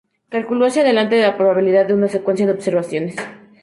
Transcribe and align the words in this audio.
Cálculo 0.33 0.65
hacia 0.65 0.81
adelante 0.81 1.15
de 1.15 1.21
la 1.21 1.37
probabilidad 1.37 1.85
de 1.85 1.93
una 1.93 2.07
secuencia 2.07 2.47
de 2.47 2.53
observaciones. 2.53 3.15